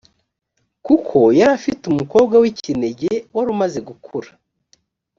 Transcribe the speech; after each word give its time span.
kuko 0.85 1.17
yari 1.39 1.51
afite 1.57 1.83
umukobwa 1.87 2.35
w’ikinege 2.41 3.11
wari 3.35 3.49
umaze 3.55 3.79
gukura 3.87 4.29